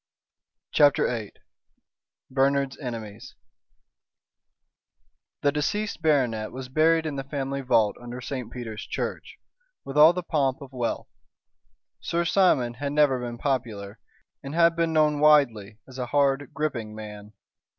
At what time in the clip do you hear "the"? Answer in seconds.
5.43-5.51, 7.17-7.23, 10.13-10.23